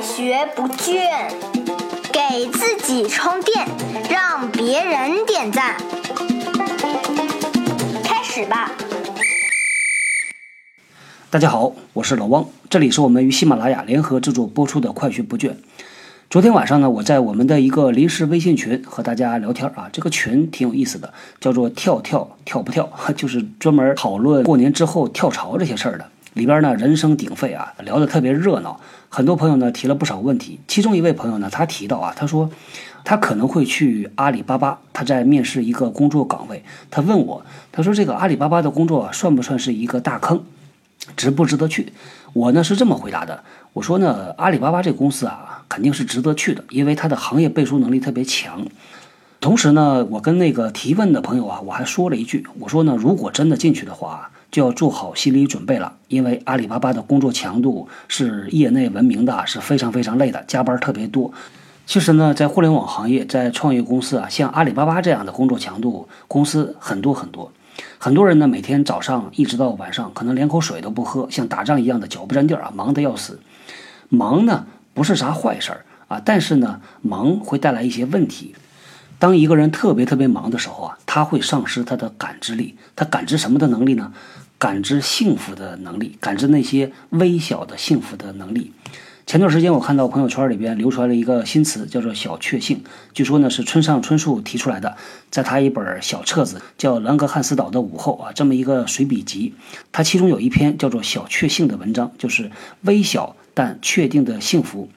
[0.00, 1.30] 学不倦，
[2.10, 3.66] 给自己充电，
[4.08, 5.76] 让别人点赞。
[8.02, 8.72] 开始吧！
[11.28, 15.50] 大家好，我是老汪，这里是我们与喜马拉雅联合制作播出的《快学不倦》。
[16.30, 26.06] 昨天晚上呢，我在我们的一个临时微信群和大家聊天啊，这个群挺有意思的，叫做“跳跳跳不跳”， 就是专门讨论过年之后跳槽这些事儿的。
[26.34, 28.80] 里边呢人声鼎沸啊，聊得特别热闹。
[29.08, 32.50] 很多朋友呢提了不少问题，其中一位朋友呢，他提到啊，他说
[33.04, 36.62] 他可能会去阿里巴巴，他在面试一个工作岗位。
[36.90, 40.42] 他问我，他说这个阿里巴巴的工作算不算是一个大坑，
[41.16, 41.92] 值不值得去？
[42.32, 43.42] 我呢是这么回答的，
[43.72, 45.56] 我说呢，阿里巴巴这个公司啊。
[45.70, 48.66] 肯定是值得去的，因为它的行业背书能力特别强。
[49.38, 61.32] 同时呢，我跟那个提问的朋友啊，我还说了一句，我说呢，如果真的进去的话，就要做好心理准备了，因为阿里巴巴的工作强度是业内闻名的，是非常非常累的，加班特别多。
[61.86, 67.50] 其实呢，在互联网行业，在创业公司啊，像阿里巴巴这样的工作强度公司很多很多，
[67.98, 73.40] 很多人呢，每天早上一直到晚上，可能连口水都不喝，像打仗一样的脚不沾地儿啊，忙得要死，
[74.08, 74.66] 忙呢。
[74.92, 78.56] 不是啥坏事儿啊，但是呢，忙会带来一些问题。
[79.20, 82.74] 当一个人特别特别忙的时候啊，他会丧失他的感知力。
[82.96, 84.12] 他感知什么的能力呢？
[84.58, 88.72] 感知幸福的能力，感知那些微小的幸福的能力。
[89.26, 92.82] 前段时间我看到朋友圈里边流传了一个新词，叫做“小确幸”。
[93.12, 94.96] 据说呢是村上春树提出来的，
[95.30, 99.54] 在他一本小册子叫《兰格汉斯岛的午后》啊，这么一个随笔集，
[99.92, 103.36] 它其中有一篇叫做“小确幸”的文章，就是微小。
[103.52, 104.88] 但确定的幸福，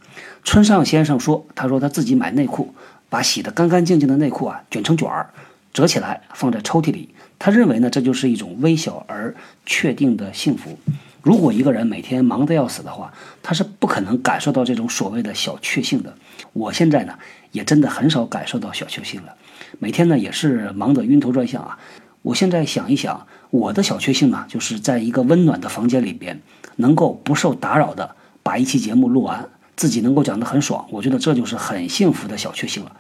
[0.45, 2.73] 村上先生说：“他说他自己买内裤，
[3.13, 5.29] 把洗得干干净净的内裤啊卷成卷儿，
[5.71, 7.13] 折起来放在抽屉里。
[7.37, 9.35] 他认为呢，这就是一种微小而
[9.67, 10.75] 确定的幸福。
[11.21, 16.11] 如果一个人每天忙得要死的话，他是不可能感受到这种所谓的小确幸的。
[16.53, 17.13] 我现在呢，
[17.51, 19.35] 也真的很少感受到小确幸了，
[19.77, 21.77] 每天呢也是忙得晕头转向啊。
[22.23, 26.41] 我现在想一想，我的小确幸呢，就是在一个温暖的房间里边，
[26.77, 32.91] 能够不受打扰的。”把一期节目录完，自己能够讲得很爽，我觉得这就是很幸福的小确幸了。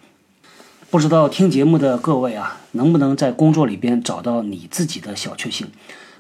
[0.93, 5.65] 不知道听节目的各位啊，能不能在工作里边找到你自己的小确幸？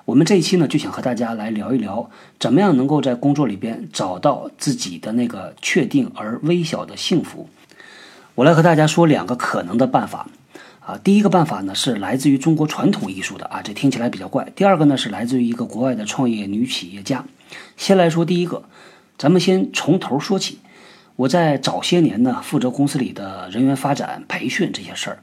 [0.03, 7.47] 我们这一期呢，就想和大家来聊一聊，怎么样能够在工作里边找到自己的那个确定而微小的幸福。
[8.33, 10.27] 我来和大家说两个可能的办法
[10.79, 10.99] 啊。
[11.03, 14.51] 第一个办法呢，是来自于中国传统艺术的啊，这听起来比较怪。
[14.55, 17.23] 第二个呢，是来自于一个国外的创业女企业家。
[17.77, 18.63] 先来说第一个。
[19.19, 20.57] 咱们先从头说起。
[21.15, 25.19] 我在早些年呢，负责公司里的人员发展、培训这些事儿。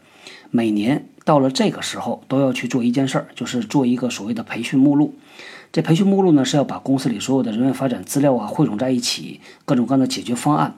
[0.50, 5.14] 每年到了这个时候，都要去做一件事儿，就是做一个所谓的培训目录。
[5.72, 10.76] 这培训目录呢，是要把公司里所有的人员发展资料啊汇总在一起，各种各样的解决方案，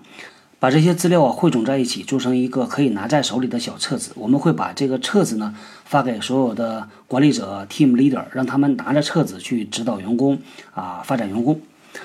[0.58, 4.12] 把这些资料啊汇总在一起，做成一个可以拿在手里的小册子。
[4.14, 10.38] 我们会把这个册子呢发给所有的管理者、team leader，让他们拿着册子去指导员工
[10.74, 11.60] 啊，发展员工。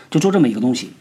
[0.10, 0.92] 就做这么一个东西，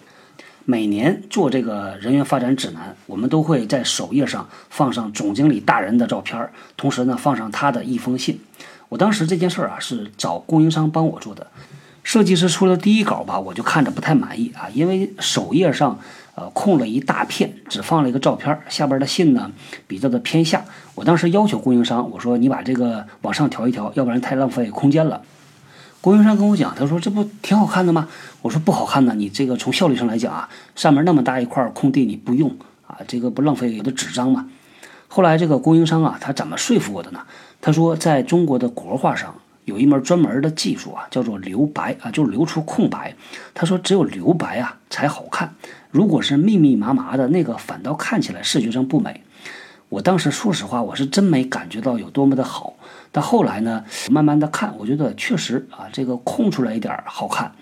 [0.68, 8.40] 每年做这个人员发展指南，我们都会在首页上放上总经理大人的照片，同时呢放上他的一封信。
[8.88, 11.46] 我当时这件事儿啊是找供应商帮我做的，
[12.02, 16.00] 设计师出了第一稿吧，我就看着不太满意啊，因为首页上
[16.34, 19.52] 呃空了一大片，只放了一个照片，下边的信呢
[19.86, 20.64] 比较的偏下。
[20.96, 25.22] 我当时要求供应商，我说你把这个往上调一调，要不然太浪费空间了。
[26.06, 28.06] 供应商跟我讲，他说这不挺好看的吗？
[28.40, 32.48] 我说不好看呢，你这个从效率上来讲啊，上面那么大一块空地你不用
[32.86, 34.46] 啊，这个不浪费有的纸张吗？
[35.08, 37.22] 后来这个供应商啊，他怎么说服我的呢？
[37.60, 39.34] 他说在中国的国画上
[39.64, 43.12] 有一门专门的技术啊，叫做留白啊，就是留出空白。
[43.52, 45.56] 他说只有留白啊才好看，
[45.90, 49.22] 如果是密密麻麻的那个，反倒看起来视觉上不美。
[49.88, 52.74] 我当时说实话，我是真没感觉到有多么的好。
[53.12, 57.52] 但后来呢，慢慢的看，我觉得确实啊，这个空出来一点好看。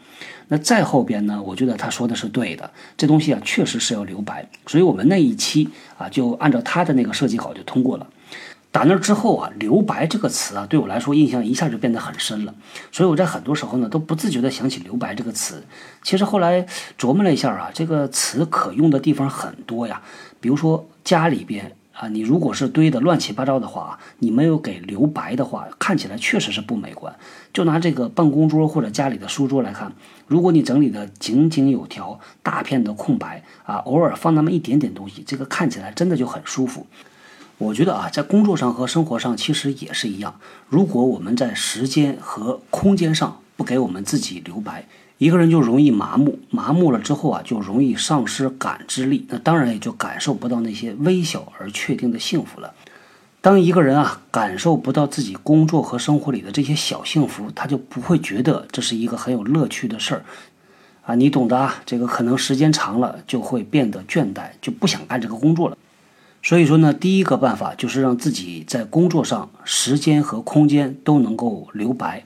[0.48, 4.48] 那再后边呢，我觉得他说的是对的，这东西啊确实是要留白。
[4.66, 5.68] 所以我们那一期
[5.98, 8.06] 啊，就按照他的那个设计稿就通过了。
[8.72, 12.54] 打那之后啊，留白这个词啊，对我来说印象一下就变得很深了。
[12.90, 15.62] 所以我在很多时候呢，都不自觉的想起留白这个词。
[16.02, 16.66] 其实后来
[16.98, 20.02] 琢磨了一下啊，这个词可用的地方很多呀，
[20.40, 21.76] 比如说家里边。
[21.94, 27.14] 啊，你如果是堆的乱七八糟的话，你没有给留白的话，看起来确实是不美观。
[27.52, 29.92] 就拿这个办公桌或者家里的书桌来看，
[30.26, 36.86] 如果你整理的井井有条，大片的空白啊，偶尔放那么一点点东西，这个看起来真的就很舒服。
[37.58, 40.34] 我觉得啊，在工作上和生活上其实也是一样。
[40.68, 44.84] 如果我们在时间和空间上不给我们自己留白，
[45.18, 52.74] 一个人就容易麻木，麻木了之后啊，就容易丧失感知力，那当然也就感受不到那些微小而确定的幸福了。
[53.40, 60.24] 当一个人啊感受不到自己工作和生活里的这些小幸福，他就不会觉得这是一个很有乐趣的事儿，
[61.04, 61.82] 啊，你懂的啊。
[61.86, 65.76] 这个可能时间长了就会变得倦怠，就不想干这个工作了。
[66.42, 72.24] 所以说呢，第一个办法就是让自己在工作上时间和空间都能够留白。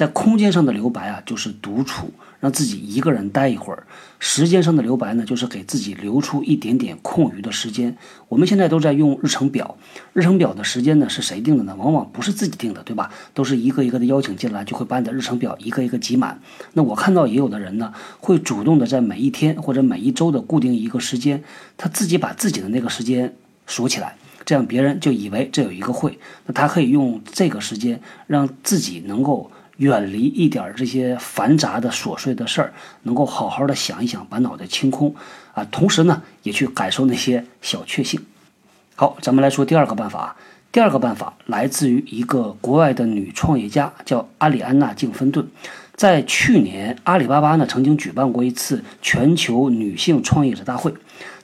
[0.00, 2.10] 在空间上的留白啊，就是独处，
[2.40, 3.82] 让自己一个人待一会儿；
[4.18, 7.94] 时间上的留白呢，就是给自己留出一点点空余的时间。
[8.30, 9.76] 我们现在都在用日程表，
[10.14, 11.76] 日程表的时间呢是谁定的呢？
[11.76, 13.12] 往往不是自己定的，对吧？
[13.34, 16.40] 都是一个一个的邀请进来，就会把你的日程表一个一个挤满。
[16.72, 21.44] 那我看到也有的人呢，会主动的在每一天或者每一周的固定一个时间，
[21.76, 23.36] 他自己把自己的那个时间
[23.66, 24.16] 锁起来，
[24.46, 29.50] 这样别人就以为这有一个会，那他可以用这个时间让自己能够。
[29.80, 32.72] 远离一点这些繁杂的琐碎的事儿，
[33.04, 35.14] 能够好好的想一想，把脑袋清空
[35.54, 35.66] 啊。
[35.70, 38.20] 同时呢，也去感受那些小确幸。
[38.94, 40.36] 好，咱们来说第二个办法。
[40.70, 45.48] 第二个办法来自于一个国外的女创业家，叫阿里安娜·静芬顿。
[45.96, 50.94] 在去年，阿里巴巴呢曾经举办过一次全球女性创业者大会。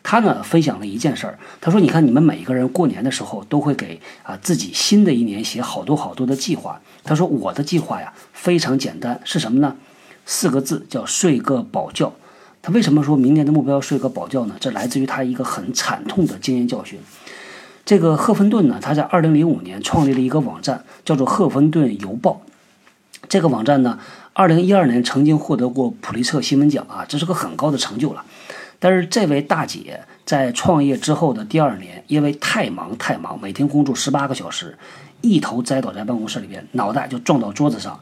[0.09, 9.75] 他呢分享了一件事儿，他说：“你看，你们每一个人过年的时候都会给啊自己新的一年写好多好多的计划。”他说：“我的计划呀非常简单，是什么呢？
[10.25, 12.13] 四个字，叫睡个饱觉。”
[12.63, 14.55] 他为什么说明年的目标睡个饱觉呢？
[14.61, 17.01] 这来自于他一个很惨痛的经验教训。
[17.85, 22.43] 这个赫芬顿呢，他在二零零五年创立了一个网站，叫做《赫芬顿邮报》。
[23.29, 23.99] 这个网站呢，
[24.35, 28.25] 二零一二年曾经获得过普利策新闻奖啊，这是个很高的成就了。
[28.79, 34.77] 但是这位大姐在创业之后的第二年，因为太忙太忙，每天工作十八个小时，
[35.21, 37.99] 一头栽倒在办公室里边，脑袋就撞到桌子上。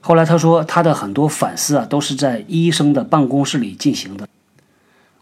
[0.00, 4.28] 后来她说，她的很多反思啊，都是在医生的办公室里进行的。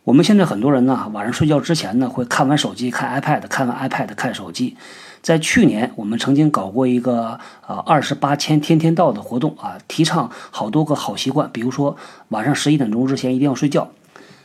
[0.04, 4.76] 我们现在很多人呢，晚上睡觉之前呢，会看完手机看 iPad，看完 iPad 看手机。
[5.22, 11.96] 在去年，我们曾经搞过一个呃二十八天天天到的活动啊，提倡好多个好习惯，比如说
[12.28, 13.88] 晚上十一点钟之前一定要睡觉。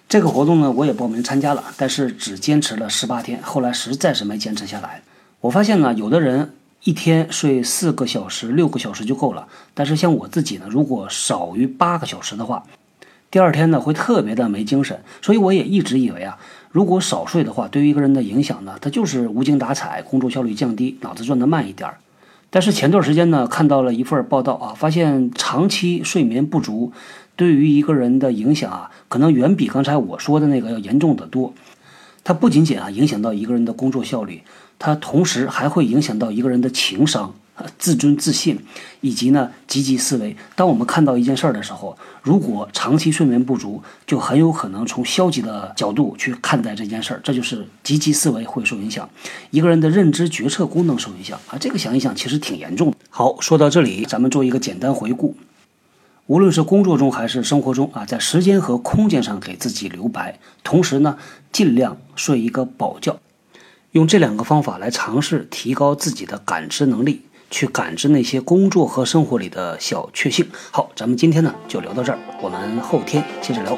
[0.10, 5.04] 这个活动呢，我也报名参加了，但是只坚持了十八天，后来实在是没坚持下来。
[5.40, 6.52] 我发现呢，有的人
[6.84, 12.64] 一天睡四个小时、六个小时就够了，但是像我自己呢，如果少于八个小时的话，
[13.30, 16.40] 第二天呢会特别的没精神，所以我也一直以为啊，
[16.72, 21.98] 如果少睡的话，对于一个人的影响呢，他就是无精打采，工作效率降低，脑子转得慢一点儿。
[22.50, 26.92] 但是前段时间呢，看到了一份报道啊，发现长期睡眠不足
[27.40, 31.54] 对于一个人的影响啊，可能远比刚才我说的那个要严重的多。
[32.22, 34.42] 它不仅仅啊影响到一个人的工作效率，
[34.78, 37.34] 它同时还会影响到一个人的情商。
[37.78, 38.58] 自尊自信，
[39.02, 40.36] 以及呢积极思维。
[40.56, 49.10] 当我们看到一件事儿的时候，如果长期睡眠不足，就很有可能从消极的角度去看待这件事儿，这就是积极思维会受影响，
[49.52, 51.58] 一个人的认知决策功能受影响啊。
[51.60, 52.98] 这个想一想，其实挺严重的。
[53.10, 55.36] 好，说到这里，咱们做一个简单回顾。
[56.30, 61.18] 无论是工作中还是生活中啊，在时间和空间上给自己留白，同时呢，
[61.52, 63.18] 尽量睡一个饱觉，
[63.94, 67.26] 用这两个方法来尝试提高自己的感知能力。
[67.50, 70.48] 去感知那些工作和生活里的小确幸。
[70.70, 73.76] 好，咱们今天呢就聊到这儿，我们后天接着聊。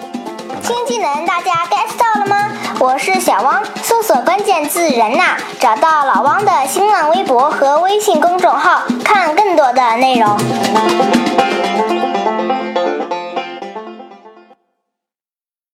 [0.61, 2.51] 新技能大家 get 到了吗？
[2.81, 11.30] 我是小汪，搜索关键字“人呐”，找到老汪的新浪微博和微信公众号，看更多的内容。